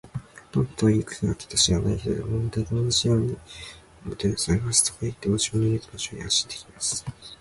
[0.51, 3.37] どんな遠い国から来た知らない人でも、まるで友達のように
[4.03, 4.89] もてなされます。
[4.93, 7.05] どこへ行っても、自分の家と同じように安心できます。